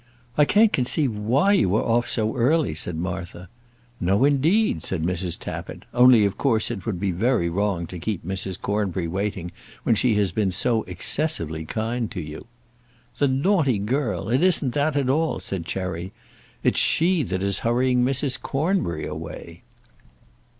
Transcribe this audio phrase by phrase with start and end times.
[0.35, 3.49] "I can't conceive why you are off so early," said Martha.
[3.99, 5.37] "No, indeed," said Mrs.
[5.37, 8.59] Tappitt; "only of course it would be very wrong to keep Mrs.
[8.59, 9.51] Cornbury waiting
[9.83, 12.47] when she has been so excessively kind to you."
[13.19, 14.27] "The naughty girl!
[14.29, 16.13] It isn't that at all," said Cherry.
[16.63, 18.41] "It's she that is hurrying Mrs.
[18.41, 19.61] Cornbury away."